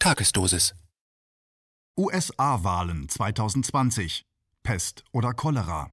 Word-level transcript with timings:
Tagesdosis. 0.00 0.76
USA-Wahlen 1.98 3.08
2020. 3.08 4.24
Pest 4.62 5.04
oder 5.12 5.34
Cholera. 5.34 5.90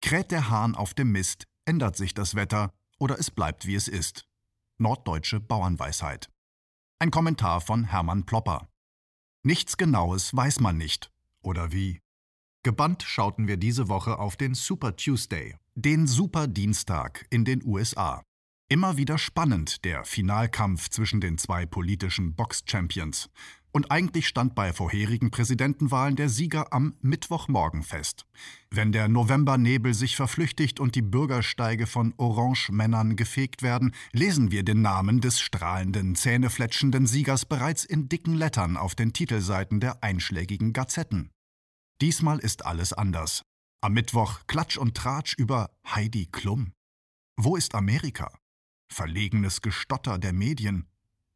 Kräht 0.00 0.30
der 0.30 0.48
Hahn 0.48 0.74
auf 0.74 0.94
dem 0.94 1.12
Mist, 1.12 1.44
ändert 1.66 1.96
sich 1.96 2.14
das 2.14 2.34
Wetter 2.34 2.72
oder 2.98 3.18
es 3.18 3.30
bleibt 3.30 3.66
wie 3.66 3.74
es 3.74 3.88
ist. 3.88 4.26
Norddeutsche 4.78 5.38
Bauernweisheit. 5.38 6.30
Ein 6.98 7.10
Kommentar 7.10 7.60
von 7.60 7.84
Hermann 7.84 8.24
Plopper. 8.24 8.70
Nichts 9.42 9.76
Genaues 9.76 10.34
weiß 10.34 10.60
man 10.60 10.78
nicht. 10.78 11.10
Oder 11.42 11.72
wie? 11.72 12.00
Gebannt 12.62 13.02
schauten 13.02 13.46
wir 13.48 13.58
diese 13.58 13.88
Woche 13.88 14.18
auf 14.18 14.38
den 14.38 14.54
Super 14.54 14.96
Tuesday, 14.96 15.58
den 15.74 16.06
Super 16.06 16.46
Dienstag 16.46 17.26
in 17.28 17.44
den 17.44 17.62
USA. 17.66 18.22
Immer 18.72 18.96
wieder 18.96 19.18
spannend 19.18 19.84
der 19.84 20.04
Finalkampf 20.04 20.90
zwischen 20.90 21.20
den 21.20 21.38
zwei 21.38 21.66
politischen 21.66 22.36
Box-Champions. 22.36 23.28
Und 23.72 23.90
eigentlich 23.90 24.28
stand 24.28 24.54
bei 24.54 24.72
vorherigen 24.72 25.32
Präsidentenwahlen 25.32 26.14
der 26.14 26.28
Sieger 26.28 26.72
am 26.72 26.94
Mittwochmorgen 27.00 27.82
fest. 27.82 28.26
Wenn 28.70 28.92
der 28.92 29.08
Novembernebel 29.08 29.92
sich 29.92 30.14
verflüchtigt 30.14 30.78
und 30.78 30.94
die 30.94 31.02
Bürgersteige 31.02 31.88
von 31.88 32.14
Orange-Männern 32.16 33.16
gefegt 33.16 33.62
werden, 33.62 33.92
lesen 34.12 34.52
wir 34.52 34.62
den 34.62 34.82
Namen 34.82 35.20
des 35.20 35.40
strahlenden, 35.40 36.14
zähnefletschenden 36.14 37.08
Siegers 37.08 37.46
bereits 37.46 37.84
in 37.84 38.08
dicken 38.08 38.34
Lettern 38.34 38.76
auf 38.76 38.94
den 38.94 39.12
Titelseiten 39.12 39.80
der 39.80 40.04
einschlägigen 40.04 40.72
Gazetten. 40.72 41.32
Diesmal 42.00 42.38
ist 42.38 42.64
alles 42.64 42.92
anders. 42.92 43.42
Am 43.80 43.94
Mittwoch 43.94 44.42
Klatsch 44.46 44.76
und 44.76 44.96
Tratsch 44.96 45.34
über 45.36 45.70
Heidi 45.84 46.26
Klum. 46.26 46.70
Wo 47.36 47.56
ist 47.56 47.74
Amerika? 47.74 48.39
Verlegenes 48.92 49.62
Gestotter 49.62 50.18
der 50.18 50.32
Medien. 50.32 50.86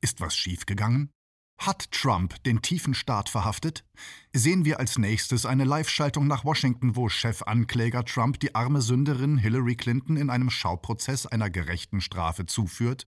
Ist 0.00 0.20
was 0.20 0.36
schiefgegangen? 0.36 1.10
Hat 1.58 1.90
Trump 1.92 2.42
den 2.42 2.62
tiefen 2.62 2.94
Staat 2.94 3.28
verhaftet? 3.28 3.84
Sehen 4.32 4.64
wir 4.64 4.80
als 4.80 4.98
nächstes 4.98 5.46
eine 5.46 5.64
Live-Schaltung 5.64 6.26
nach 6.26 6.44
Washington, 6.44 6.96
wo 6.96 7.08
Chefankläger 7.08 8.04
Trump 8.04 8.40
die 8.40 8.54
arme 8.54 8.82
Sünderin 8.82 9.38
Hillary 9.38 9.76
Clinton 9.76 10.16
in 10.16 10.30
einem 10.30 10.50
Schauprozess 10.50 11.26
einer 11.26 11.50
gerechten 11.50 12.00
Strafe 12.00 12.44
zuführt? 12.44 13.06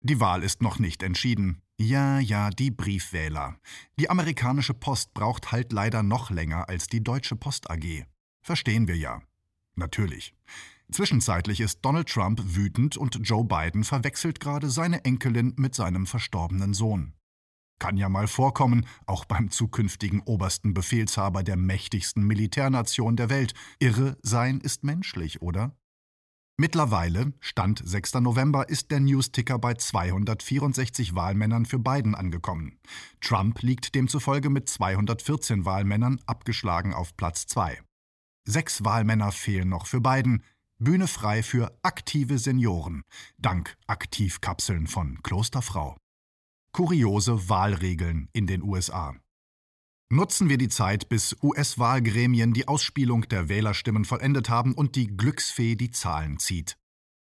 Die 0.00 0.18
Wahl 0.18 0.42
ist 0.42 0.62
noch 0.62 0.78
nicht 0.78 1.02
entschieden. 1.02 1.60
Ja, 1.78 2.20
ja, 2.20 2.50
die 2.50 2.70
Briefwähler. 2.70 3.58
Die 3.98 4.08
amerikanische 4.08 4.74
Post 4.74 5.12
braucht 5.12 5.52
halt 5.52 5.72
leider 5.72 6.02
noch 6.02 6.30
länger 6.30 6.68
als 6.68 6.86
die 6.86 7.02
Deutsche 7.02 7.36
Post 7.36 7.70
AG. 7.70 8.04
Verstehen 8.40 8.88
wir 8.88 8.96
ja. 8.96 9.22
Natürlich. 9.74 10.34
Zwischenzeitlich 10.92 11.60
ist 11.60 11.80
Donald 11.84 12.08
Trump 12.08 12.40
wütend 12.44 12.96
und 12.96 13.18
Joe 13.22 13.44
Biden 13.44 13.84
verwechselt 13.84 14.38
gerade 14.40 14.70
seine 14.70 15.04
Enkelin 15.04 15.54
mit 15.56 15.74
seinem 15.74 16.06
verstorbenen 16.06 16.74
Sohn. 16.74 17.14
Kann 17.80 17.96
ja 17.96 18.08
mal 18.08 18.28
vorkommen, 18.28 18.86
auch 19.06 19.24
beim 19.24 19.50
zukünftigen 19.50 20.20
obersten 20.20 20.74
Befehlshaber 20.74 21.42
der 21.42 21.56
mächtigsten 21.56 22.24
Militärnation 22.24 23.16
der 23.16 23.30
Welt. 23.30 23.54
Irre 23.78 24.16
sein 24.22 24.60
ist 24.60 24.84
menschlich, 24.84 25.42
oder? 25.42 25.76
Mittlerweile, 26.56 27.32
Stand 27.40 27.82
6. 27.84 28.14
November, 28.14 28.68
ist 28.68 28.92
der 28.92 29.00
Newsticker 29.00 29.58
bei 29.58 29.74
264 29.74 31.16
Wahlmännern 31.16 31.66
für 31.66 31.80
Biden 31.80 32.14
angekommen. 32.14 32.78
Trump 33.20 33.60
liegt 33.62 33.96
demzufolge 33.96 34.50
mit 34.50 34.68
214 34.68 35.64
Wahlmännern 35.64 36.20
abgeschlagen 36.26 36.94
auf 36.94 37.16
Platz 37.16 37.46
2. 37.48 37.82
Sechs 38.46 38.84
Wahlmänner 38.84 39.32
fehlen 39.32 39.70
noch 39.70 39.86
für 39.86 40.00
Biden. 40.00 40.44
Bühne 40.84 41.08
frei 41.08 41.42
für 41.42 41.76
aktive 41.82 42.38
Senioren, 42.38 43.04
dank 43.38 43.76
Aktivkapseln 43.86 44.86
von 44.86 45.18
Klosterfrau. 45.22 45.96
Kuriose 46.72 47.48
Wahlregeln 47.48 48.28
in 48.34 48.46
den 48.46 48.62
USA. 48.62 49.16
Nutzen 50.12 50.50
wir 50.50 50.58
die 50.58 50.68
Zeit, 50.68 51.08
bis 51.08 51.36
US-Wahlgremien 51.42 52.52
die 52.52 52.68
Ausspielung 52.68 53.22
der 53.28 53.48
Wählerstimmen 53.48 54.04
vollendet 54.04 54.50
haben 54.50 54.74
und 54.74 54.94
die 54.94 55.06
Glücksfee 55.06 55.74
die 55.74 55.90
Zahlen 55.90 56.38
zieht. 56.38 56.76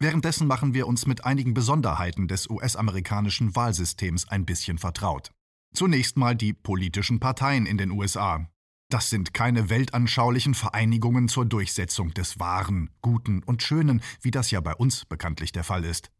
Währenddessen 0.00 0.48
machen 0.48 0.74
wir 0.74 0.88
uns 0.88 1.06
mit 1.06 1.24
einigen 1.24 1.54
Besonderheiten 1.54 2.26
des 2.26 2.50
US-amerikanischen 2.50 3.54
Wahlsystems 3.54 4.28
ein 4.28 4.44
bisschen 4.44 4.78
vertraut. 4.78 5.30
Zunächst 5.72 6.16
mal 6.16 6.34
die 6.34 6.52
politischen 6.52 7.20
Parteien 7.20 7.64
in 7.64 7.78
den 7.78 7.92
USA. 7.92 8.50
Das 8.88 9.10
sind 9.10 9.34
keine 9.34 9.68
weltanschaulichen 9.68 10.54
Vereinigungen 10.54 11.26
zur 11.26 11.44
Durchsetzung 11.44 12.14
des 12.14 12.38
Wahren, 12.38 12.90
Guten 13.02 13.42
und 13.42 13.62
Schönen, 13.64 14.00
wie 14.22 14.30
das 14.30 14.52
ja 14.52 14.60
bei 14.60 14.74
uns 14.74 15.04
bekanntlich 15.04 15.50
der 15.50 15.64
Fall 15.64 15.84
ist. 15.84 16.12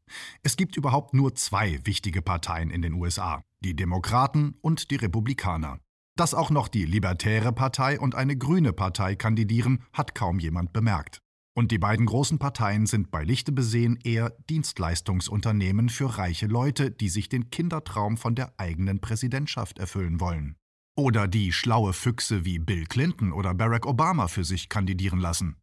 Es 0.43 0.57
gibt 0.57 0.77
überhaupt 0.77 1.15
nur 1.15 1.37
zwei 1.37 1.79
wichtige 1.85 2.23
Parteien 2.23 2.71
in 2.71 2.83
den 2.83 2.95
USA, 2.95 3.43
die 3.61 3.77
Demokraten 3.77 4.57
und 4.63 4.91
die 4.91 4.97
Republikaner. 4.97 5.79
Dass 6.17 6.35
auch 6.35 6.51
noch 6.51 6.67
die 6.67 6.87
Libertäre 6.87 7.53
Partei 7.53 8.01
und 8.01 8.17
eine 8.17 8.37
grüne 8.37 8.73
Partei 8.73 9.15
kandidieren, 9.15 9.85
hat 9.93 10.17
kaum 10.17 10.41
jemand 10.41 10.73
bemerkt. 10.73 11.21
Und 11.55 11.71
die 11.71 11.79
beiden 11.79 12.05
großen 12.05 12.39
Parteien 12.39 12.87
sind 12.87 13.13
bei 13.13 13.23
Lichte 13.23 13.53
besehen 13.53 13.97
eher 14.03 14.31
Dienstleistungsunternehmen 14.51 15.89
für 15.89 16.19
reiche 16.19 16.47
Leute, 16.47 16.91
die 16.91 17.11
sich 17.11 17.29
den 17.29 17.51
Kindertraum 17.51 18.17
von 18.17 18.35
der 18.35 18.59
eigenen 18.59 19.01
Präsidentschaft 19.01 19.79
erfüllen 19.79 20.19
wollen. 20.21 20.57
Oder 20.97 21.29
die 21.29 21.53
schlaue 21.53 21.93
Füchse 21.93 22.47
wie 22.47 22.59
Bill 22.59 22.87
Clinton 22.87 23.33
oder 23.33 23.53
Barack 23.53 23.85
Obama 23.85 24.29
für 24.29 24.45
sich 24.45 24.71
kandidieren 24.71 25.21
lassen. 25.21 25.57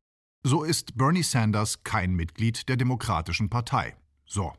So 0.44 0.64
ist 0.64 0.96
Bernie 0.96 1.24
Sanders 1.24 1.84
kein 1.84 2.14
Mitglied 2.14 2.70
der 2.70 2.78
Demokratischen 2.78 3.50
Partei. 3.50 3.96
So. 4.26 4.54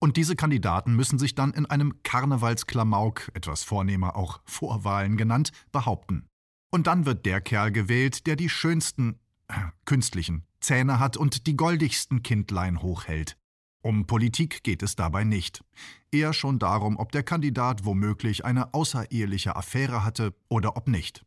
Und 0.00 0.16
diese 0.16 0.36
Kandidaten 0.36 0.96
müssen 0.96 1.18
sich 1.18 1.34
dann 1.34 1.54
in 1.54 1.64
einem 1.64 2.02
Karnevalsklamauk, 2.02 3.30
etwas 3.34 3.62
vornehmer 3.62 4.16
auch 4.16 4.40
Vorwahlen 4.44 5.16
genannt, 5.16 5.52
behaupten. 5.70 6.26
Und 6.70 6.88
dann 6.88 7.06
wird 7.06 7.24
der 7.24 7.40
Kerl 7.40 7.70
gewählt, 7.70 8.26
der 8.26 8.36
die 8.36 8.48
schönsten, 8.48 9.20
äh, 9.48 9.54
künstlichen 9.84 10.44
Zähne 10.60 10.98
hat 10.98 11.16
und 11.16 11.46
die 11.46 11.56
goldigsten 11.56 12.22
Kindlein 12.22 12.82
hochhält. 12.82 13.38
Um 13.82 14.06
Politik 14.06 14.62
geht 14.62 14.82
es 14.82 14.94
dabei 14.94 15.24
nicht. 15.24 15.64
Eher 16.12 16.32
schon 16.32 16.60
darum, 16.60 16.96
ob 16.96 17.10
der 17.10 17.24
Kandidat 17.24 17.84
womöglich 17.84 18.44
eine 18.44 18.74
außereheliche 18.74 19.56
Affäre 19.56 20.04
hatte 20.04 20.34
oder 20.48 20.76
ob 20.76 20.86
nicht. 20.86 21.24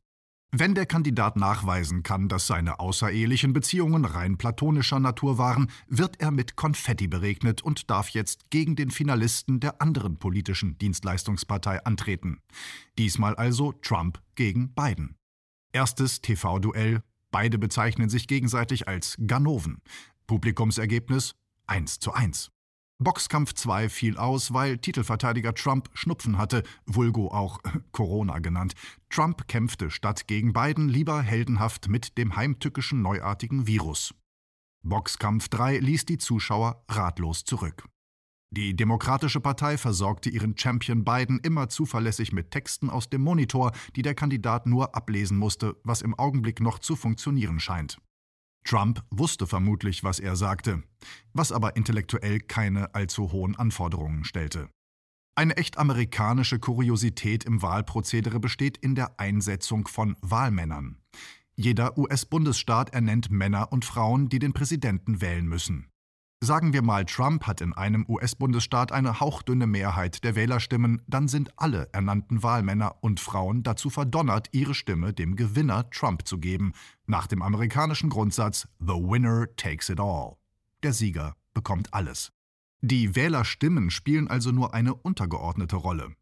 Wenn 0.57 0.73
der 0.73 0.85
Kandidat 0.85 1.35
nachweisen 1.35 2.01
kann, 2.01 2.29
dass 2.29 2.47
seine 2.47 2.79
außerehelichen 2.79 3.51
Beziehungen 3.51 4.05
rein 4.05 4.37
platonischer 4.37 5.01
Natur 5.01 5.37
waren, 5.37 5.69
wird 5.87 6.21
er 6.21 6.31
mit 6.31 6.55
Konfetti 6.55 7.07
beregnet 7.07 7.61
und 7.61 7.89
darf 7.89 8.07
jetzt 8.09 8.49
gegen 8.51 8.77
den 8.77 8.89
Finalisten 8.89 9.59
der 9.59 9.81
anderen 9.81 10.15
politischen 10.15 10.77
Dienstleistungspartei 10.77 11.83
antreten. 11.83 12.39
Diesmal 12.97 13.35
also 13.35 13.73
Trump 13.73 14.21
gegen 14.35 14.73
Biden. 14.73 15.17
Erstes 15.73 16.21
TV-Duell. 16.21 17.03
Beide 17.31 17.57
bezeichnen 17.57 18.07
sich 18.07 18.27
gegenseitig 18.27 18.87
als 18.87 19.17
Ganoven. 19.27 19.81
Publikumsergebnis 20.25 21.35
1 21.67 21.99
zu 21.99 22.13
1. 22.13 22.51
Boxkampf 22.97 23.53
2 23.53 23.89
fiel 23.89 24.17
aus, 24.17 24.53
weil 24.53 24.77
Titelverteidiger 24.77 25.53
Trump 25.53 25.89
Schnupfen 25.93 26.37
hatte, 26.37 26.63
vulgo 26.85 27.27
auch 27.27 27.59
Corona 27.91 28.39
genannt. 28.39 28.73
Trump 29.09 29.47
kämpfte 29.47 29.91
statt 29.91 30.27
gegen 30.27 30.53
Biden 30.53 30.87
lieber 30.87 31.21
heldenhaft 31.21 31.89
mit 31.89 32.17
dem 32.17 32.37
heimtückischen 32.37 33.01
neuartigen 33.01 33.67
Virus. 33.67 34.13
Boxkampf 34.83 35.49
3 35.49 35.79
ließ 35.79 36.05
die 36.05 36.19
Zuschauer 36.19 36.85
ratlos 36.87 37.43
zurück. 37.43 37.85
Die 38.51 38.75
Demokratische 38.75 39.41
Partei 39.41 39.77
versorgte 39.77 40.29
ihren 40.29 40.57
Champion 40.57 41.03
Biden 41.03 41.39
immer 41.39 41.67
zuverlässig 41.67 42.31
mit 42.31 42.51
Texten 42.51 42.89
aus 42.89 43.09
dem 43.09 43.21
Monitor, 43.21 43.73
die 43.97 44.03
der 44.03 44.15
Kandidat 44.15 44.67
nur 44.67 44.95
ablesen 44.95 45.37
musste, 45.37 45.75
was 45.83 46.01
im 46.01 46.13
Augenblick 46.13 46.61
noch 46.61 46.79
zu 46.79 46.95
funktionieren 46.95 47.59
scheint. 47.59 47.97
Trump 48.65 49.03
wusste 49.11 49.45
vermutlich, 49.45 50.03
was 50.03 50.19
er 50.19 50.35
sagte, 50.35 50.83
was 51.33 51.51
aber 51.51 51.75
intellektuell 51.75 52.39
keine 52.39 52.93
allzu 52.95 53.31
hohen 53.31 53.55
Anforderungen 53.55 54.23
stellte. 54.23 54.69
Eine 55.37 55.57
echt 55.57 55.77
amerikanische 55.77 56.59
Kuriosität 56.59 57.43
im 57.43 57.61
Wahlprozedere 57.61 58.39
besteht 58.39 58.77
in 58.77 58.95
der 58.95 59.19
Einsetzung 59.19 59.87
von 59.87 60.15
Wahlmännern. 60.21 60.97
Jeder 61.55 61.97
US-Bundesstaat 61.97 62.93
ernennt 62.93 63.29
Männer 63.29 63.71
und 63.71 63.85
Frauen, 63.85 64.29
die 64.29 64.39
den 64.39 64.53
Präsidenten 64.53 65.21
wählen 65.21 65.45
müssen. 65.45 65.89
Sagen 66.45 66.73
wir 66.73 66.83
mal, 66.83 67.05
Trump 67.05 67.47
hat 67.47 67.59
in 67.59 67.73
einem 67.73 68.05
US-Bundesstaat 68.07 68.91
eine 68.91 69.19
hauchdünne 69.19 69.65
Mehrheit 69.65 70.23
der 70.23 70.35
Wählerstimmen, 70.35 71.01
dann 71.07 71.27
sind 71.27 71.49
alle 71.57 71.89
ernannten 71.91 72.43
Wahlmänner 72.43 72.97
und 73.01 73.19
Frauen 73.19 73.63
dazu 73.63 73.89
verdonnert, 73.89 74.49
ihre 74.51 74.75
Stimme 74.75 75.11
dem 75.11 75.35
Gewinner 75.37 75.89
Trump 75.89 76.27
zu 76.27 76.37
geben, 76.37 76.73
nach 77.07 77.25
dem 77.25 77.41
amerikanischen 77.41 78.11
Grundsatz 78.11 78.67
The 78.77 78.93
Winner 78.93 79.47
takes 79.55 79.89
it 79.89 79.99
all. 79.99 80.35
Der 80.83 80.93
Sieger 80.93 81.35
bekommt 81.55 81.91
alles. 81.95 82.31
Die 82.79 83.15
Wählerstimmen 83.15 83.89
spielen 83.89 84.27
also 84.27 84.51
nur 84.51 84.75
eine 84.75 84.93
untergeordnete 84.93 85.77
Rolle. 85.77 86.15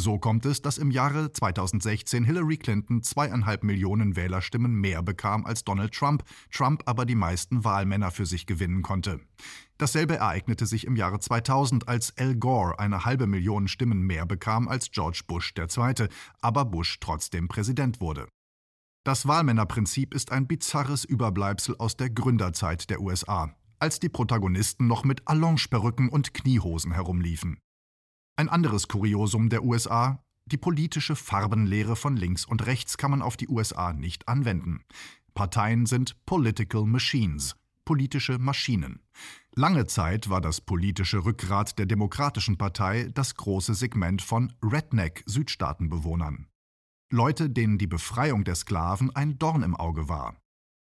So 0.00 0.16
kommt 0.16 0.46
es, 0.46 0.62
dass 0.62 0.78
im 0.78 0.92
Jahre 0.92 1.32
2016 1.32 2.22
Hillary 2.22 2.56
Clinton 2.56 3.02
zweieinhalb 3.02 3.64
Millionen 3.64 4.14
Wählerstimmen 4.14 4.72
mehr 4.72 5.02
bekam 5.02 5.44
als 5.44 5.64
Donald 5.64 5.92
Trump, 5.92 6.22
Trump 6.52 6.84
aber 6.86 7.04
die 7.04 7.16
meisten 7.16 7.64
Wahlmänner 7.64 8.12
für 8.12 8.24
sich 8.24 8.46
gewinnen 8.46 8.82
konnte. 8.82 9.18
Dasselbe 9.76 10.18
ereignete 10.18 10.66
sich 10.66 10.86
im 10.86 10.94
Jahre 10.94 11.18
2000, 11.18 11.88
als 11.88 12.16
Al 12.16 12.36
Gore 12.36 12.78
eine 12.78 13.06
halbe 13.06 13.26
Million 13.26 13.66
Stimmen 13.66 14.02
mehr 14.02 14.24
bekam 14.24 14.68
als 14.68 14.92
George 14.92 15.22
Bush 15.26 15.52
II., 15.58 16.06
aber 16.40 16.64
Bush 16.64 17.00
trotzdem 17.00 17.48
Präsident 17.48 18.00
wurde. 18.00 18.28
Das 19.02 19.26
Wahlmännerprinzip 19.26 20.14
ist 20.14 20.30
ein 20.30 20.46
bizarres 20.46 21.04
Überbleibsel 21.04 21.74
aus 21.76 21.96
der 21.96 22.10
Gründerzeit 22.10 22.88
der 22.88 23.00
USA, 23.00 23.52
als 23.80 23.98
die 23.98 24.08
Protagonisten 24.08 24.86
noch 24.86 25.02
mit 25.02 25.26
Allonge-Perücken 25.26 26.08
und 26.08 26.34
Kniehosen 26.34 26.92
herumliefen. 26.92 27.58
Ein 28.38 28.48
anderes 28.48 28.86
Kuriosum 28.86 29.48
der 29.48 29.64
USA, 29.64 30.22
die 30.46 30.58
politische 30.58 31.16
Farbenlehre 31.16 31.96
von 31.96 32.16
links 32.16 32.44
und 32.44 32.66
rechts 32.66 32.96
kann 32.96 33.10
man 33.10 33.20
auf 33.20 33.36
die 33.36 33.48
USA 33.48 33.92
nicht 33.92 34.28
anwenden. 34.28 34.84
Parteien 35.34 35.86
sind 35.86 36.24
Political 36.24 36.84
Machines, 36.84 37.56
politische 37.84 38.38
Maschinen. 38.38 39.00
Lange 39.56 39.88
Zeit 39.88 40.30
war 40.30 40.40
das 40.40 40.60
politische 40.60 41.24
Rückgrat 41.24 41.80
der 41.80 41.86
Demokratischen 41.86 42.56
Partei 42.56 43.10
das 43.12 43.34
große 43.34 43.74
Segment 43.74 44.22
von 44.22 44.52
Redneck-Südstaatenbewohnern. 44.62 46.46
Leute, 47.10 47.50
denen 47.50 47.76
die 47.76 47.88
Befreiung 47.88 48.44
der 48.44 48.54
Sklaven 48.54 49.10
ein 49.16 49.40
Dorn 49.40 49.64
im 49.64 49.74
Auge 49.74 50.08
war. 50.08 50.36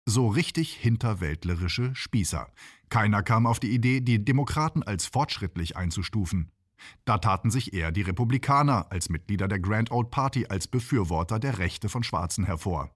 So 0.05 0.29
richtig 0.29 0.75
hinterwäldlerische 0.75 1.95
Spießer. 1.95 2.53
Keiner 2.91 3.23
kam 3.23 3.47
auf 3.47 3.59
die 3.59 3.71
Idee, 3.71 4.03
die 4.03 4.23
Demokraten 4.23 4.83
als 4.83 5.07
fortschrittlich 5.07 5.79
einzustufen. 5.79 6.53
Da 7.05 7.19
taten 7.19 7.51
sich 7.51 7.73
eher 7.73 7.93
die 7.93 8.03
Republikaner 8.03 8.91
als 8.91 9.09
Mitglieder 9.09 9.49
der 9.49 9.61
Grand 9.61 9.91
Old 9.91 10.11
Party 10.11 10.47
als 10.47 10.69
Befürworter 10.69 11.39
der 11.39 11.59
Rechte 11.59 11.89
von 11.89 12.03
Schwarzen 12.03 12.45
hervor. 12.45 12.91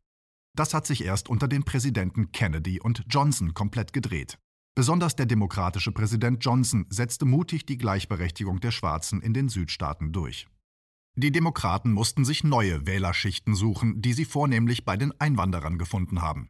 Das 0.55 0.75
hat 0.75 0.87
sich 0.87 1.05
erst 1.05 1.29
unter 1.29 1.49
den 1.49 1.65
Präsidenten 1.65 2.33
Kennedy 2.33 2.81
und 2.81 3.05
Johnson 3.09 3.55
komplett 3.55 3.93
gedreht. 3.93 4.39
Besonders 4.75 5.17
der 5.17 5.27
demokratische 5.27 5.93
Präsident 5.93 6.45
Johnson 6.45 6.87
setzte 6.89 7.25
mutig 7.25 7.67
die 7.67 7.79
Gleichberechtigung 7.79 8.61
der 8.61 8.71
Schwarzen 8.71 9.21
in 9.21 9.35
den 9.35 9.49
Südstaaten 9.49 10.13
durch. 10.13 10.47
Die 11.15 11.33
Demokraten 11.33 11.93
mussten 11.93 12.25
sich 12.25 12.43
neue 12.43 12.87
Wählerschichten 12.87 13.55
suchen, 13.55 14.01
die 14.01 14.15
sie 14.15 14.25
vornehmlich 14.25 14.85
bei 14.85 14.97
den 14.97 15.13
Einwanderern 15.21 15.77
gefunden 15.77 16.23
haben 16.23 16.49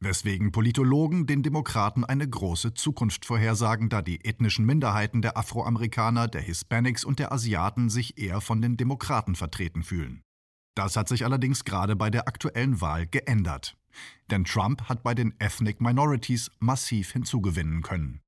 weswegen 0.00 0.50
Politologen 0.50 1.26
den 1.26 1.42
Demokraten 1.42 2.04
eine 2.04 2.28
große 2.28 2.74
Zukunft 2.74 3.26
vorhersagen, 3.26 3.88
da 3.88 4.02
die 4.02 4.24
ethnischen 4.24 4.64
Minderheiten 4.64 5.22
der 5.22 5.36
Afroamerikaner, 5.36 6.26
der 6.26 6.40
Hispanics 6.40 7.04
und 7.04 7.18
der 7.18 7.32
Asiaten 7.32 7.90
sich 7.90 8.18
eher 8.18 8.40
von 8.40 8.62
den 8.62 8.76
Demokraten 8.76 9.36
vertreten 9.36 9.82
fühlen. 9.82 10.22
Das 10.74 10.96
hat 10.96 11.08
sich 11.08 11.24
allerdings 11.24 11.64
gerade 11.64 11.96
bei 11.96 12.10
der 12.10 12.26
aktuellen 12.26 12.80
Wahl 12.80 13.06
geändert. 13.06 13.76
Denn 14.30 14.44
Trump 14.44 14.88
hat 14.88 15.02
bei 15.02 15.14
den 15.14 15.34
Ethnic 15.38 15.80
Minorities 15.80 16.50
massiv 16.58 17.12
hinzugewinnen 17.12 17.82
können. 17.82 18.20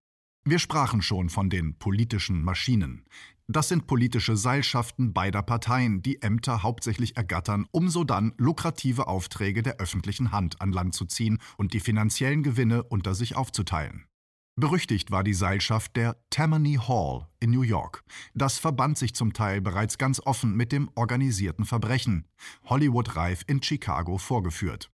Wir 0.44 0.58
sprachen 0.58 1.02
schon 1.02 1.28
von 1.28 1.50
den 1.50 1.78
politischen 1.78 2.42
Maschinen. 2.42 3.04
Das 3.52 3.68
sind 3.68 3.86
politische 3.86 4.34
Seilschaften 4.34 5.12
beider 5.12 5.42
Parteien, 5.42 6.00
die 6.00 6.22
Ämter 6.22 6.62
hauptsächlich 6.62 7.18
ergattern, 7.18 7.66
um 7.70 7.90
so 7.90 8.02
dann 8.02 8.32
lukrative 8.38 9.08
Aufträge 9.08 9.62
der 9.62 9.76
öffentlichen 9.76 10.32
Hand 10.32 10.62
an 10.62 10.72
Land 10.72 10.94
zu 10.94 11.04
ziehen 11.04 11.38
und 11.58 11.74
die 11.74 11.80
finanziellen 11.80 12.42
Gewinne 12.42 12.82
unter 12.82 13.14
sich 13.14 13.36
aufzuteilen. 13.36 14.06
Berüchtigt 14.58 15.10
war 15.10 15.22
die 15.22 15.34
Seilschaft 15.34 15.96
der 15.96 16.16
Tammany 16.30 16.76
Hall 16.76 17.28
in 17.40 17.50
New 17.50 17.60
York. 17.60 18.02
Das 18.32 18.58
verband 18.58 18.96
sich 18.96 19.14
zum 19.14 19.34
Teil 19.34 19.60
bereits 19.60 19.98
ganz 19.98 20.18
offen 20.24 20.56
mit 20.56 20.72
dem 20.72 20.90
organisierten 20.94 21.66
Verbrechen, 21.66 22.26
Hollywood 22.64 23.16
reif 23.16 23.44
in 23.46 23.62
Chicago 23.62 24.16
vorgeführt. 24.16 24.90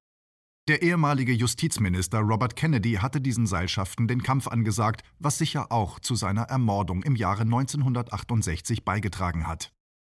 Der 0.68 0.82
ehemalige 0.82 1.32
Justizminister 1.32 2.18
Robert 2.18 2.54
Kennedy 2.54 2.96
hatte 2.96 3.22
diesen 3.22 3.46
Seilschaften 3.46 4.06
den 4.06 4.22
Kampf 4.22 4.46
angesagt, 4.48 5.00
was 5.18 5.38
sicher 5.38 5.72
auch 5.72 5.98
zu 5.98 6.14
seiner 6.14 6.42
Ermordung 6.42 7.02
im 7.04 7.16
Jahre 7.16 7.44
1968 7.44 8.84
beigetragen 8.84 9.46
hat. 9.46 9.72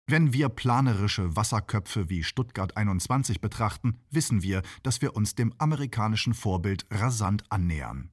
Wenn 0.08 0.32
wir 0.32 0.48
planerische 0.48 1.36
Wasserköpfe 1.36 2.10
wie 2.10 2.24
Stuttgart 2.24 2.76
21 2.76 3.40
betrachten, 3.40 4.00
wissen 4.10 4.42
wir, 4.42 4.62
dass 4.82 5.00
wir 5.00 5.14
uns 5.14 5.36
dem 5.36 5.54
amerikanischen 5.58 6.34
Vorbild 6.34 6.84
rasant 6.90 7.44
annähern. 7.48 8.10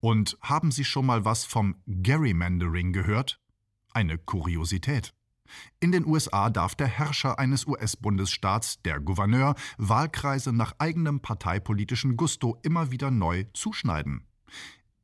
Und 0.00 0.38
haben 0.40 0.70
Sie 0.70 0.84
schon 0.84 1.04
mal 1.04 1.26
was 1.26 1.44
vom 1.44 1.82
Gerrymandering 1.86 2.94
gehört? 2.94 3.42
Eine 3.92 4.16
Kuriosität. 4.16 5.12
In 5.80 5.92
den 5.92 6.06
USA 6.06 6.50
darf 6.50 6.74
der 6.74 6.86
Herrscher 6.86 7.38
eines 7.38 7.66
US-Bundesstaats, 7.66 8.82
der 8.82 9.00
Gouverneur, 9.00 9.54
Wahlkreise 9.76 10.52
nach 10.52 10.74
eigenem 10.78 11.20
parteipolitischen 11.20 12.16
Gusto 12.16 12.58
immer 12.62 12.90
wieder 12.90 13.10
neu 13.10 13.44
zuschneiden. 13.54 14.26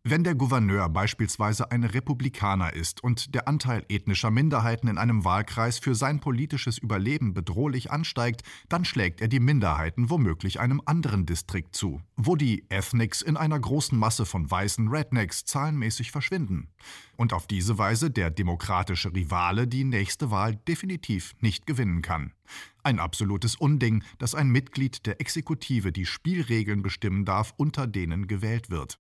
Wenn 0.07 0.23
der 0.23 0.35
Gouverneur 0.35 0.91
beispielsweise 0.91 1.71
ein 1.71 1.83
Republikaner 1.83 2.75
ist 2.75 3.03
und 3.03 3.35
der 3.35 3.49
Anteil 3.49 3.87
ethnischer 3.89 4.31
Minderheiten 4.31 4.87
in 4.87 4.99
einem 4.99 5.25
Wahlkreis 5.25 5.79
für 5.79 5.95
sein 5.95 6.21
politisches 6.21 6.77
Überleben 6.77 7.33
bedrohlich 7.33 7.91
ansteigt, 7.91 8.43
dann 8.69 8.85
schlägt 8.85 9.23
er 9.23 9.29
die 9.29 9.41
Minderheiten 9.41 10.11
womöglich 10.11 10.61
einem 10.61 10.83
anderen 10.85 11.25
Distrikt 11.25 11.75
zu, 11.75 12.03
wo 12.17 12.37
die 12.37 12.67
Ethnics 12.69 13.23
in 13.23 13.39
einer 13.39 13.59
großen 13.59 13.99
Masse 13.99 14.27
von 14.27 14.51
weißen 14.51 14.89
Rednecks 14.89 15.47
zahlenmäßig 15.47 16.11
verschwinden. 16.11 16.69
Und 17.17 17.33
auf 17.33 17.47
diese 17.47 17.79
Weise 17.79 18.11
der 18.11 18.31
demokratische 18.31 19.15
Rivale 19.15 19.67
die 19.67 19.85
nächste 19.85 20.31
Wahl 20.31 20.57
definitiv 20.69 21.33
nicht 21.41 21.67
gewinnen 21.67 22.03
kann. 22.03 22.35
Ein 22.83 22.99
absolutes 22.99 23.57
Unding, 23.57 24.05
dass 24.19 24.35
ein 24.35 24.51
Mitglied 24.51 25.07
der 25.07 25.23
Exekutive 25.23 25.93
die 25.93 26.05
Spielregeln 26.05 26.83
bestimmen 26.83 27.25
darf, 27.25 27.55
unter 27.57 27.87
denen 27.87 28.27
gewählt 28.27 28.69
wird. 28.69 28.99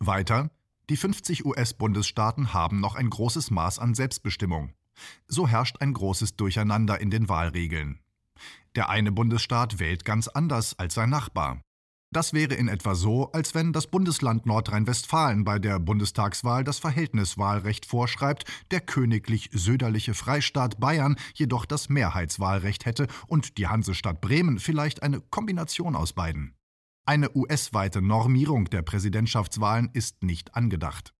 Weiter, 0.00 0.50
die 0.90 0.96
50 0.96 1.44
US-Bundesstaaten 1.44 2.54
haben 2.54 2.80
noch 2.80 2.94
ein 2.94 3.10
großes 3.10 3.50
Maß 3.50 3.78
an 3.78 3.94
Selbstbestimmung. 3.94 4.72
So 5.26 5.46
herrscht 5.46 5.76
ein 5.80 5.92
großes 5.92 6.36
Durcheinander 6.36 7.00
in 7.00 7.10
den 7.10 7.28
Wahlregeln. 7.28 8.00
Der 8.74 8.88
eine 8.88 9.12
Bundesstaat 9.12 9.78
wählt 9.78 10.04
ganz 10.04 10.28
anders 10.28 10.78
als 10.78 10.94
sein 10.94 11.10
Nachbar. 11.10 11.60
Das 12.10 12.32
wäre 12.32 12.54
in 12.54 12.68
etwa 12.68 12.94
so, 12.94 13.30
als 13.32 13.54
wenn 13.54 13.74
das 13.74 13.86
Bundesland 13.86 14.46
Nordrhein-Westfalen 14.46 15.44
bei 15.44 15.58
der 15.58 15.78
Bundestagswahl 15.78 16.64
das 16.64 16.78
Verhältniswahlrecht 16.78 17.84
vorschreibt, 17.84 18.44
der 18.70 18.80
königlich-söderliche 18.80 20.14
Freistaat 20.14 20.80
Bayern 20.80 21.16
jedoch 21.34 21.66
das 21.66 21.90
Mehrheitswahlrecht 21.90 22.86
hätte 22.86 23.08
und 23.26 23.58
die 23.58 23.66
Hansestadt 23.66 24.22
Bremen 24.22 24.58
vielleicht 24.58 25.02
eine 25.02 25.20
Kombination 25.20 25.94
aus 25.94 26.14
beiden. 26.14 26.57
Eine 27.08 27.34
US-weite 27.34 28.02
Normierung 28.02 28.66
der 28.66 28.82
Präsidentschaftswahlen 28.82 29.88
ist 29.94 30.22
nicht 30.22 30.54
angedacht. 30.54 31.14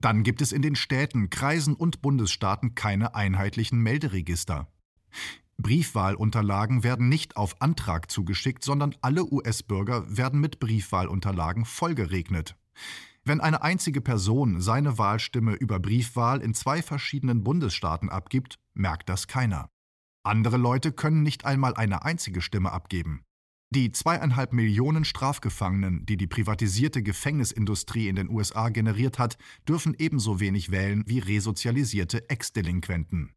Dann 0.00 0.22
gibt 0.22 0.40
es 0.40 0.52
in 0.52 0.62
den 0.62 0.76
Städten, 0.76 1.28
Kreisen 1.28 1.74
und 1.74 2.02
Bundesstaaten 2.02 2.76
keine 2.76 3.16
einheitlichen 3.16 3.80
Melderegister. 3.80 4.68
Briefwahlunterlagen 5.56 6.84
werden 6.84 7.08
nicht 7.08 7.36
auf 7.36 7.60
Antrag 7.60 8.12
zugeschickt, 8.12 8.62
sondern 8.62 8.94
alle 9.00 9.24
US-Bürger 9.24 10.04
werden 10.16 10.38
mit 10.38 10.60
Briefwahlunterlagen 10.60 11.64
vollgeregnet. 11.64 12.54
Wenn 13.24 13.40
eine 13.40 13.62
einzige 13.62 14.00
Person 14.00 14.60
seine 14.60 14.98
Wahlstimme 14.98 15.54
über 15.54 15.80
Briefwahl 15.80 16.40
in 16.40 16.54
zwei 16.54 16.80
verschiedenen 16.80 17.42
Bundesstaaten 17.42 18.08
abgibt, 18.08 18.60
merkt 18.72 19.08
das 19.08 19.26
keiner. 19.26 19.68
Andere 20.22 20.58
Leute 20.58 20.92
können 20.92 21.24
nicht 21.24 21.44
einmal 21.44 21.74
eine 21.74 22.04
einzige 22.04 22.40
Stimme 22.40 22.70
abgeben. 22.70 23.24
Die 23.70 23.92
zweieinhalb 23.92 24.54
Millionen 24.54 25.04
Strafgefangenen, 25.04 26.06
die 26.06 26.16
die 26.16 26.26
privatisierte 26.26 27.02
Gefängnisindustrie 27.02 28.08
in 28.08 28.16
den 28.16 28.30
USA 28.30 28.70
generiert 28.70 29.18
hat, 29.18 29.36
dürfen 29.68 29.94
ebenso 29.98 30.40
wenig 30.40 30.70
wählen 30.70 31.04
wie 31.06 31.18
resozialisierte 31.18 32.30
Ex-Delinquenten. 32.30 33.34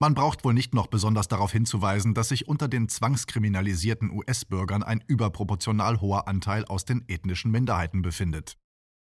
Man 0.00 0.14
braucht 0.14 0.44
wohl 0.44 0.54
nicht 0.54 0.74
noch 0.74 0.86
besonders 0.86 1.26
darauf 1.26 1.50
hinzuweisen, 1.50 2.14
dass 2.14 2.28
sich 2.28 2.46
unter 2.46 2.68
den 2.68 2.88
zwangskriminalisierten 2.88 4.10
US-Bürgern 4.10 4.84
ein 4.84 5.02
überproportional 5.08 6.00
hoher 6.00 6.28
Anteil 6.28 6.64
aus 6.66 6.84
den 6.84 7.04
ethnischen 7.08 7.50
Minderheiten 7.50 8.02
befindet. 8.02 8.56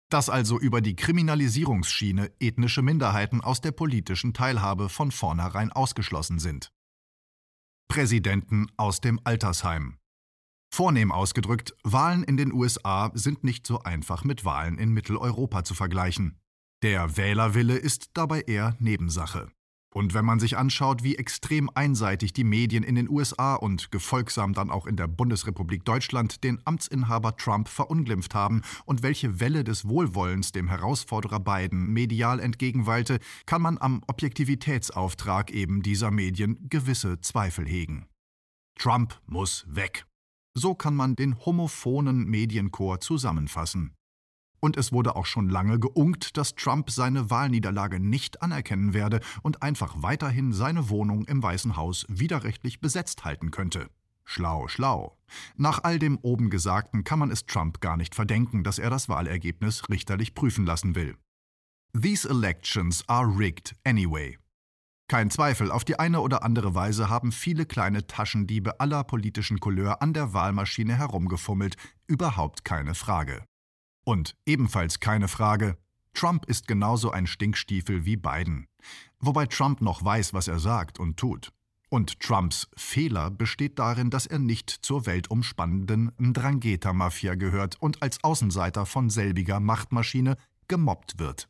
Dass 0.10 0.30
also 0.30 0.60
über 0.60 0.82
die 0.82 0.96
Kriminalisierungsschiene 0.96 2.32
ethnische 2.40 2.82
Minderheiten 2.82 3.42
aus 3.42 3.62
der 3.62 3.72
politischen 3.72 4.34
Teilhabe 4.34 4.90
von 4.90 5.12
vornherein 5.12 5.72
ausgeschlossen 5.72 6.40
sind. 6.40 6.72
Präsidenten 7.90 8.68
aus 8.78 9.02
dem 9.02 9.20
Altersheim 9.24 9.98
Vornehm 10.76 11.12
ausgedrückt, 11.12 11.76
Wahlen 11.84 12.24
in 12.24 12.36
den 12.36 12.52
USA 12.52 13.12
sind 13.14 13.44
nicht 13.44 13.68
so 13.68 13.84
einfach 13.84 14.24
mit 14.24 14.44
Wahlen 14.44 14.80
in 14.80 14.90
Mitteleuropa 14.90 15.64
zu 15.64 15.76
vergleichen. 15.76 16.40
Der 16.82 17.16
Wählerwille 17.16 17.76
ist 17.76 18.10
dabei 18.16 18.42
eher 18.42 18.76
Nebensache. 18.80 19.52
Und 19.94 20.16
wenn 20.16 20.26
man 20.26 20.40
sich 20.40 20.58
anschaut, 20.58 21.04
wie 21.04 21.16
extrem 21.16 21.70
einseitig 21.76 22.34
die 22.34 22.44
Medien 22.44 22.82
in 22.82 22.96
den 22.96 23.08
USA 23.08 23.54
und 23.54 23.92
gefolgsam 23.92 24.54
dann 24.54 24.72
auch 24.72 24.88
in 24.88 24.96
der 24.96 25.08
Bundesrepublik 25.08 25.86
Deutschland 25.86 26.44
den 26.44 26.60
Amtsinhaber 26.66 27.38
Trump 27.38 27.68
verunglimpft 27.68 28.34
haben 28.34 28.64
und 28.86 29.04
welche 29.04 29.40
Welle 29.40 29.64
des 29.64 29.88
Wohlwollens 29.88 30.54
dem 30.54 30.70
Herausforderer 30.70 31.40
Biden 31.40 31.94
medial 31.94 32.40
entgegenweilte, 32.40 33.20
kann 33.46 33.62
man 33.62 33.78
am 33.78 34.02
Objektivitätsauftrag 34.08 35.52
eben 35.52 35.84
dieser 35.84 36.10
Medien 36.10 36.68
gewisse 36.68 37.22
Zweifel 37.22 37.68
hegen. 37.68 38.08
Trump 38.80 39.22
muss 39.28 39.68
weg. 39.68 40.08
So 40.56 40.76
kann 40.76 40.96
man 40.96 41.16
den 41.16 41.46
homophonen 41.46 42.26
Medienchor 42.26 43.00
zusammenfassen. 43.00 43.96
Und 44.60 44.78
es 44.78 44.94
wurde 44.94 45.16
auch 45.16 45.26
schon 45.26 45.50
lange 45.50 45.80
geunkt, 45.80 46.38
dass 46.38 46.56
Trump 46.56 46.90
seine 46.90 47.30
Wahlniederlage 47.30 48.00
nicht 48.00 48.42
anerkennen 48.42 48.94
werde 48.94 49.20
und 49.42 49.62
einfach 49.62 49.96
weiterhin 49.98 50.54
seine 50.54 50.90
Wohnung 50.90 51.26
im 51.26 51.44
Weißen 51.44 51.76
Haus 51.76 52.06
widerrechtlich 52.08 52.80
besetzt 52.80 53.26
halten 53.26 53.52
könnte. 53.52 53.90
Schlau, 54.24 54.70
schlau. 54.70 55.18
Nach 55.58 55.84
all 55.84 56.00
dem 56.00 56.18
oben 56.22 56.50
Gesagten 56.50 57.04
kann 57.04 57.20
man 57.20 57.30
es 57.30 57.46
Trump 57.46 57.82
gar 57.82 57.98
nicht 57.98 58.16
verdenken, 58.16 58.64
dass 58.64 58.80
er 58.80 58.90
das 58.90 59.10
Wahlergebnis 59.10 59.90
richterlich 59.90 60.34
prüfen 60.34 60.66
lassen 60.66 60.96
will. 60.96 61.18
These 62.00 62.30
elections 62.30 63.04
are 63.10 63.28
rigged 63.28 63.76
anyway. 63.84 64.38
Kein 65.08 65.30
Zweifel, 65.30 65.72
auf 65.72 65.84
die 65.84 66.00
eine 66.00 66.22
oder 66.22 66.44
andere 66.44 66.76
Weise 66.76 67.10
haben 67.10 67.32
viele 67.32 67.66
kleine 67.66 68.08
Taschendiebe 68.08 68.80
aller 68.80 69.04
politischen 69.04 69.60
Couleur 69.60 70.02
an 70.02 70.14
der 70.14 70.34
Wahlmaschine 70.34 70.96
herumgefummelt, 70.96 71.76
überhaupt 72.08 72.64
keine 72.66 72.96
Frage. 72.96 73.44
Und 74.06 74.36
ebenfalls 74.46 75.00
keine 75.00 75.28
Frage, 75.28 75.78
Trump 76.14 76.46
ist 76.46 76.68
genauso 76.68 77.12
ein 77.12 77.28
Stinkstiefel 77.28 78.06
wie 78.06 78.18
Biden. 78.18 78.68
Wobei 79.20 79.46
Trump 79.46 79.82
noch 79.82 80.04
weiß, 80.04 80.34
was 80.34 80.48
er 80.48 80.60
sagt 80.60 81.00
und 81.00 81.18
tut. 81.18 81.52
Und 81.90 82.20
Trumps 82.20 82.68
Fehler 82.76 83.30
besteht 83.30 83.78
darin, 83.78 84.10
dass 84.10 84.26
er 84.26 84.40
nicht 84.40 84.70
zur 84.70 85.06
weltumspannenden 85.06 86.12
Ndrangheta-Mafia 86.18 87.36
gehört 87.36 87.80
und 87.80 88.02
als 88.02 88.24
Außenseiter 88.24 88.86
von 88.86 89.10
selbiger 89.10 89.60
Machtmaschine 89.60 90.38
gemobbt 90.68 91.20
wird. 91.20 91.50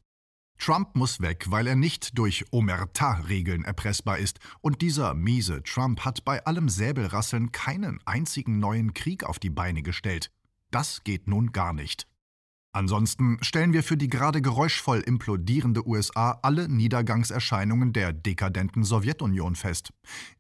Trump 0.64 0.96
muss 0.96 1.20
weg, 1.20 1.48
weil 1.50 1.68
er 1.68 1.76
nicht 1.76 2.18
durch 2.18 2.46
Omerta-Regeln 2.52 3.66
erpressbar 3.66 4.20
ist, 4.20 4.40
und 4.62 4.82
dieser 4.82 5.14
miese 5.14 5.62
Trump 5.62 6.06
hat 6.06 6.24
bei 6.24 6.46
allem 6.46 6.70
Säbelrasseln 6.70 7.52
keinen 7.52 8.00
einzigen 8.06 8.60
neuen 8.60 8.94
Krieg 8.94 9.26
auf 9.26 9.40
die 9.40 9.50
Beine 9.50 9.82
gestellt. 9.82 10.32
Das 10.72 11.04
geht 11.04 11.28
nun 11.28 11.52
gar 11.52 11.74
nicht. 11.74 12.08
Ansonsten 12.72 13.40
stellen 13.42 13.74
wir 13.74 13.84
für 13.84 13.98
die 13.98 14.08
gerade 14.08 14.42
geräuschvoll 14.42 15.00
implodierende 15.02 15.86
USA 15.86 16.40
alle 16.44 16.70
Niedergangserscheinungen 16.70 17.92
der 17.92 18.14
dekadenten 18.14 18.86
Sowjetunion 18.86 19.58
fest. 19.58 19.90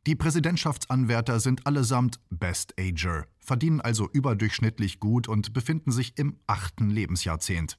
Die 0.08 0.16
Präsidentschaftsanwärter 0.16 1.42
sind 1.42 1.68
allesamt 1.68 2.22
Best 2.30 2.76
Ager, 2.80 3.26
verdienen 3.42 3.82
also 3.82 4.10
überdurchschnittlich 4.10 5.02
gut 5.02 5.28
und 5.28 5.52
befinden 5.52 5.92
sich 5.92 6.18
im 6.18 6.40
achten 6.48 6.90
Lebensjahrzehnt. 6.90 7.78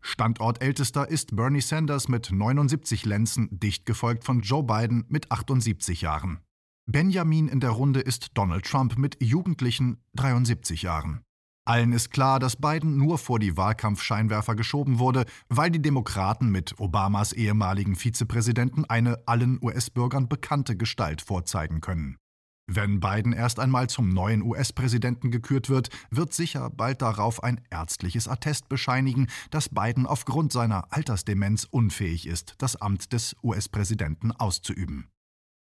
Standortältester 0.00 1.08
ist 1.08 1.36
Bernie 1.36 1.60
Sanders 1.60 2.08
mit 2.08 2.30
79 2.32 3.04
Lenzen, 3.04 3.48
dicht 3.50 3.86
gefolgt 3.86 4.24
von 4.24 4.40
Joe 4.40 4.62
Biden 4.62 5.04
mit 5.08 5.30
78 5.30 6.00
Jahren. 6.02 6.40
Benjamin 6.86 7.48
in 7.48 7.60
der 7.60 7.70
Runde 7.70 8.00
ist 8.00 8.30
Donald 8.34 8.64
Trump 8.64 8.96
mit 8.96 9.16
jugendlichen 9.20 9.98
73 10.14 10.82
Jahren. 10.82 11.22
Allen 11.64 11.92
ist 11.92 12.12
klar, 12.12 12.38
dass 12.38 12.54
Biden 12.54 12.96
nur 12.96 13.18
vor 13.18 13.40
die 13.40 13.56
Wahlkampfscheinwerfer 13.56 14.54
geschoben 14.54 15.00
wurde, 15.00 15.24
weil 15.48 15.70
die 15.70 15.82
Demokraten 15.82 16.50
mit 16.50 16.78
Obamas 16.78 17.32
ehemaligen 17.32 17.96
Vizepräsidenten 17.96 18.84
eine 18.84 19.18
allen 19.26 19.58
US-Bürgern 19.60 20.28
bekannte 20.28 20.76
Gestalt 20.76 21.22
vorzeigen 21.22 21.80
können. 21.80 22.18
Wenn 22.68 22.98
Biden 22.98 23.32
erst 23.32 23.60
einmal 23.60 23.88
zum 23.88 24.08
neuen 24.08 24.42
US-Präsidenten 24.42 25.30
gekürt 25.30 25.68
wird, 25.68 25.88
wird 26.10 26.34
sicher 26.34 26.68
bald 26.68 27.00
darauf 27.00 27.42
ein 27.44 27.60
ärztliches 27.70 28.26
Attest 28.26 28.68
bescheinigen, 28.68 29.28
dass 29.50 29.68
Biden 29.68 30.04
aufgrund 30.04 30.52
seiner 30.52 30.92
Altersdemenz 30.92 31.68
unfähig 31.70 32.26
ist, 32.26 32.56
das 32.58 32.74
Amt 32.74 33.12
des 33.12 33.36
US-Präsidenten 33.44 34.32
auszuüben. 34.32 35.08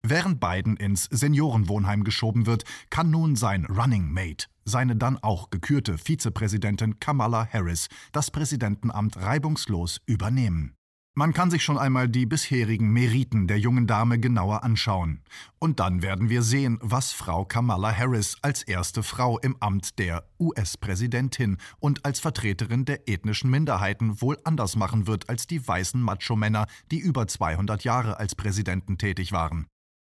Während 0.06 0.42
Biden 0.42 0.76
ins 0.76 1.06
Seniorenwohnheim 1.06 2.04
geschoben 2.04 2.46
wird, 2.46 2.64
kann 2.90 3.12
nun 3.12 3.38
sein 3.38 3.66
Running 3.66 4.12
Mate, 4.12 4.48
seine 4.66 4.96
dann 4.96 5.18
auch 5.18 5.50
gekürte 5.50 5.98
Vizepräsidentin 5.98 7.00
Kamala 7.00 7.48
Harris, 7.52 7.88
das 8.12 8.32
Präsidentenamt 8.32 9.18
reibungslos 9.18 10.02
übernehmen. 10.06 10.76
Man 11.20 11.34
kann 11.34 11.52
sich 11.52 11.66
schon 11.66 11.78
einmal 11.78 12.08
die 12.08 12.26
bisherigen 12.26 12.94
Meriten 12.94 13.46
der 13.46 13.60
jungen 13.60 13.88
Dame 13.88 14.20
genauer 14.22 14.64
anschauen. 14.64 15.20
Und 15.60 15.82
dann 15.82 16.02
werden 16.02 16.30
wir 16.30 16.44
sehen, 16.44 16.80
was 16.82 17.12
Frau 17.12 17.44
Kamala 17.44 17.94
Harris 17.94 18.38
als 18.42 18.64
erste 18.64 19.04
Frau 19.04 19.38
im 19.38 19.58
Amt 19.60 20.00
der 20.00 20.30
US-Präsidentin 20.40 21.58
und 21.80 22.06
als 22.06 22.22
Vertreterin 22.22 22.86
der 22.86 23.10
ethnischen 23.10 23.50
Minderheiten 23.50 24.22
wohl 24.22 24.38
anders 24.46 24.78
machen 24.78 25.08
wird 25.08 25.28
als 25.28 25.46
die 25.46 25.68
weißen 25.68 26.02
Macho-Männer, 26.02 26.68
die 26.90 27.00
über 27.00 27.28
200 27.28 27.84
Jahre 27.84 28.18
als 28.18 28.34
Präsidenten 28.36 28.98
tätig 28.98 29.34
waren 29.34 29.68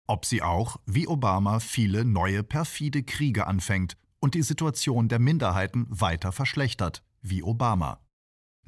ob 0.09 0.25
sie 0.25 0.41
auch, 0.41 0.77
wie 0.87 1.09
Obama, 1.09 1.59
viele 1.59 2.05
neue 2.05 2.45
perfide 2.45 3.03
Kriege 3.03 3.49
anfängt 3.49 3.97
und 4.21 4.35
die 4.35 4.43
Situation 4.43 5.09
der 5.09 5.19
Minderheiten 5.19 5.87
weiter 5.89 6.31
verschlechtert, 6.31 7.03
wie 7.23 7.43
Obama. 7.43 8.01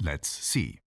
Let's 0.01 0.51
see. 0.51 0.79